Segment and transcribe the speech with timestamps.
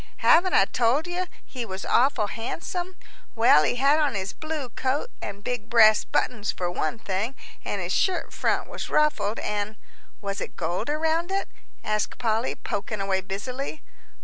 [0.25, 2.95] "Haven't I told you he was awful handsome?
[3.35, 7.79] Well, he had on his blue coat and big brass buttons for one thing, an'
[7.81, 9.37] his shirt front was ruffled.
[9.37, 9.75] And"
[10.19, 11.47] "Was it gold around it?"
[11.83, 13.83] asked Polly, poking away busily.